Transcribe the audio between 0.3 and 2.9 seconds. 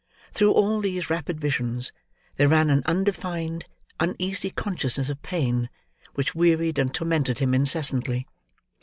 Through all these rapid visions, there ran an